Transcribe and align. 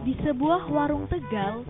Di 0.00 0.16
sebuah 0.24 0.72
warung 0.72 1.04
Tegal, 1.12 1.60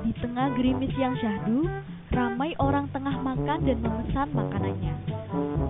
di 0.00 0.12
tengah 0.16 0.48
gerimis 0.56 0.92
yang 0.96 1.12
syahdu, 1.20 1.68
ramai 2.08 2.56
orang 2.56 2.88
tengah 2.88 3.12
makan 3.20 3.58
dan 3.68 3.78
memesan 3.84 4.28
makanannya. 4.32 4.94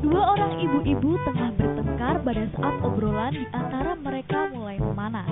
Dua 0.06 0.22
orang 0.38 0.54
ibu-ibu 0.62 1.18
tengah 1.26 1.50
bertengkar 1.58 2.22
pada 2.22 2.44
saat 2.54 2.76
obrolan 2.86 3.34
di 3.34 3.46
antara 3.50 3.98
mereka 3.98 4.46
mulai 4.54 4.78
memanas. 4.78 5.26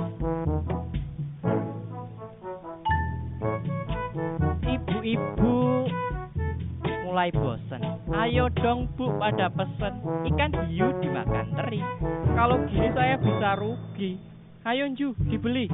Ibu-ibu 4.66 5.56
mulai 7.06 7.30
bosen. 7.30 7.82
Ayo 8.10 8.50
dong 8.58 8.90
bu 8.98 9.14
pada 9.22 9.46
pesen 9.54 9.94
ikan 10.34 10.50
hiu 10.66 10.90
dimakan 10.98 11.46
teri. 11.54 11.78
Kalau 12.34 12.58
gini 12.66 12.90
saya 12.90 13.14
bisa 13.22 13.54
rugi. 13.54 14.33
Ayo 14.64 14.88
Ju, 14.96 15.12
dibeli. 15.28 15.68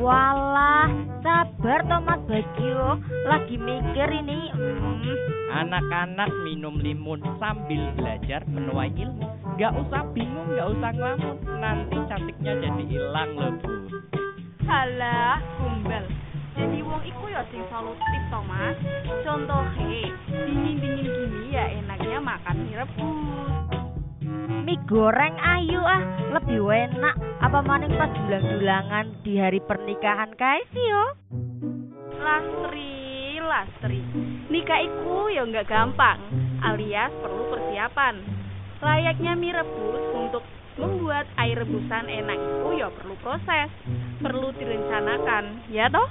Walah, 0.00 0.88
sabar 1.20 1.84
Tomat 1.84 2.24
Bagio, 2.24 2.96
lagi 3.28 3.60
mikir 3.60 4.08
ini. 4.08 4.48
Hmm. 4.56 5.04
Anak-anak 5.52 6.32
minum 6.40 6.80
limun 6.80 7.20
sambil 7.36 7.92
belajar 7.92 8.40
menuai 8.48 8.88
ilmu. 8.96 9.28
Gak 9.60 9.76
usah 9.76 10.08
bingung, 10.16 10.48
gak 10.56 10.64
usah 10.64 10.90
ngelamun. 10.96 11.36
Nanti 11.60 11.96
cantiknya 12.08 12.56
jadi 12.56 12.82
hilang 12.88 13.36
loh 13.36 13.52
bu. 13.60 13.68
Halah, 14.64 15.36
kumbal. 15.60 16.08
Jadi 16.56 16.80
wong 16.80 17.04
iku 17.04 17.28
ya 17.28 17.44
sing 17.52 17.60
solutif 17.68 18.22
to, 18.32 18.40
Mas. 18.48 18.80
Contohe, 19.28 20.08
dingin-dingin 20.32 21.04
gini 21.04 21.52
ya 21.52 21.68
enaknya 21.68 22.16
makan 22.16 22.56
mie 22.64 22.80
rebus. 22.80 23.51
Mie 24.72 24.88
goreng 24.88 25.36
ayu 25.36 25.84
ah, 25.84 26.00
lebih 26.32 26.64
enak. 26.64 27.12
Apa 27.44 27.60
maning 27.60 27.92
pas 27.92 28.08
dulang-dulangan 28.08 29.20
di 29.20 29.36
hari 29.36 29.60
pernikahan 29.60 30.32
kae 30.32 30.64
sih 30.72 30.80
yo? 30.80 31.04
Lastri, 32.16 33.36
lastri. 33.36 34.00
Nikah 34.48 34.80
iku 34.80 35.28
ya 35.28 35.44
nggak 35.44 35.68
gampang, 35.68 36.16
alias 36.64 37.12
perlu 37.20 37.52
persiapan. 37.52 38.24
Layaknya 38.80 39.36
mie 39.36 39.52
rebus 39.52 40.04
untuk 40.16 40.44
membuat 40.80 41.28
air 41.36 41.60
rebusan 41.60 42.08
enak 42.08 42.40
itu 42.40 42.80
ya 42.80 42.88
perlu 42.96 43.12
proses, 43.20 43.68
perlu 44.24 44.56
direncanakan, 44.56 45.68
ya 45.68 45.92
toh? 45.92 46.08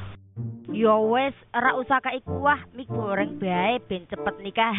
Yo 0.69 1.09
wes, 1.09 1.33
ora 1.57 1.73
usah 1.81 1.97
kayak 1.97 2.21
kuah 2.29 2.61
mie 2.77 2.85
goreng 2.85 3.41
bae 3.41 3.81
ben 3.89 4.05
cepet 4.05 4.37
nikah. 4.45 4.77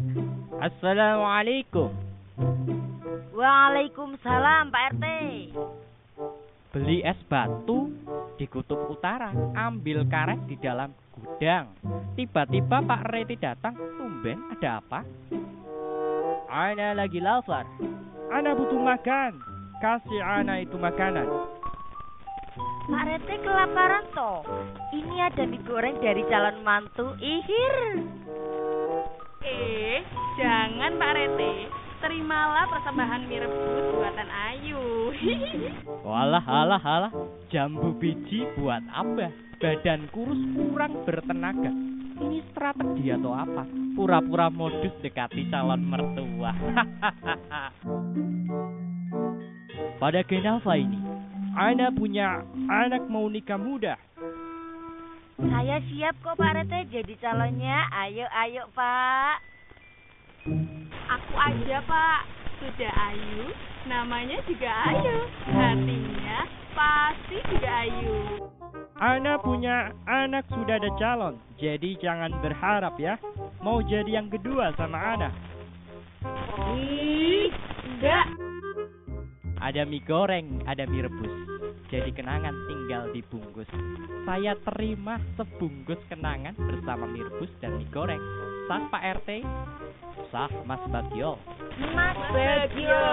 Assalamualaikum. 0.72 2.13
Waalaikumsalam 3.34 4.74
Pak 4.74 4.84
RT. 4.94 5.04
Beli 6.74 7.06
es 7.06 7.18
batu 7.30 7.94
di 8.34 8.50
kutub 8.50 8.90
utara, 8.90 9.30
ambil 9.54 10.02
karet 10.10 10.42
di 10.50 10.58
dalam 10.58 10.90
gudang. 11.14 11.70
Tiba-tiba 12.18 12.82
Pak 12.82 13.06
Reti 13.06 13.38
datang, 13.38 13.78
tumben 13.78 14.42
ada 14.50 14.82
apa? 14.82 15.06
Ana 16.50 16.98
lagi 16.98 17.22
lapar. 17.22 17.62
Ana 18.34 18.58
butuh 18.58 18.82
makan. 18.82 19.38
Kasih 19.78 20.18
Ana 20.18 20.58
itu 20.58 20.74
makanan. 20.74 21.30
Pak 22.90 23.02
RT 23.22 23.28
kelaparan 23.46 24.10
toh. 24.10 24.42
Ini 24.90 25.30
ada 25.30 25.46
mie 25.46 25.62
goreng 25.62 26.02
dari 26.02 26.26
calon 26.26 26.58
mantu. 26.66 27.14
Ihir. 27.22 28.02
Eh, 29.46 29.93
persembahan 32.68 33.28
rebus 33.28 33.86
buatan 33.94 34.28
Ayu. 34.28 34.82
Walah, 36.06 36.44
alah, 36.44 36.82
alah. 36.82 37.12
Jambu 37.52 37.94
biji 37.96 38.44
buat 38.58 38.82
apa? 38.90 39.30
Badan 39.60 40.08
kurus 40.12 40.40
kurang 40.56 41.04
bertenaga. 41.06 41.72
Ini 42.14 42.46
strategi 42.52 43.10
atau 43.10 43.34
apa? 43.34 43.66
Pura-pura 43.94 44.50
modus 44.50 44.92
dekati 45.02 45.50
calon 45.50 45.82
mertua. 45.82 46.52
Pada 50.02 50.20
Genava 50.26 50.74
ini, 50.76 50.98
Ana 51.54 51.90
punya 51.94 52.42
anak 52.66 53.06
mau 53.06 53.30
nikah 53.30 53.58
muda. 53.58 53.94
Saya 55.38 55.82
siap 55.90 56.14
kok 56.22 56.38
Pak 56.38 56.66
RT 56.66 56.94
jadi 56.94 57.14
calonnya. 57.18 57.86
Ayo 57.90 58.26
ayo 58.30 58.70
Pak. 58.74 59.36
Aku 61.08 61.34
aja, 61.34 61.78
Pak. 61.88 62.43
Sudah 62.64 62.96
Ayu, 63.12 63.52
namanya 63.84 64.40
juga 64.48 64.72
Ayu. 64.88 65.16
Hatinya 65.52 66.48
pasti 66.72 67.36
juga 67.52 67.70
Ayu. 67.84 68.40
Ana 68.96 69.36
punya 69.36 69.92
anak 70.08 70.48
sudah 70.48 70.80
ada 70.80 70.88
calon, 70.96 71.36
jadi 71.60 71.92
jangan 72.00 72.32
berharap 72.40 72.96
ya. 72.96 73.20
Mau 73.60 73.84
jadi 73.84 74.16
yang 74.16 74.32
kedua 74.32 74.72
sama 74.80 74.96
Ana. 74.96 75.28
Ih, 76.72 77.52
enggak. 77.84 78.32
Ada 79.60 79.84
mie 79.84 80.00
goreng, 80.08 80.64
ada 80.64 80.88
mie 80.88 81.04
rebus. 81.04 81.34
Jadi 81.92 82.16
kenangan 82.16 82.56
tinggal 82.64 83.12
dibungkus. 83.12 83.68
Saya 84.24 84.56
terima 84.72 85.20
sebungkus 85.36 86.00
kenangan 86.08 86.56
bersama 86.56 87.04
mie 87.12 87.28
rebus 87.28 87.52
dan 87.60 87.76
mie 87.76 87.92
goreng. 87.92 88.24
Sah 88.64 88.80
Pak 88.88 89.02
RT? 89.20 89.44
Sah 90.32 90.48
Mas 90.64 90.80
Bagio? 90.88 91.36
Mas 91.92 92.16
Bagio. 92.32 93.04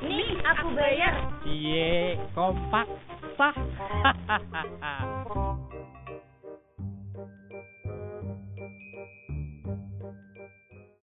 Nih, 0.00 0.40
aku 0.48 0.72
bayar. 0.72 1.28
Cie, 1.44 2.16
kompak, 2.32 2.88
sah. 3.36 3.52